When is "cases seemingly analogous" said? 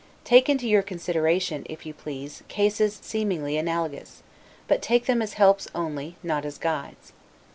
2.47-4.23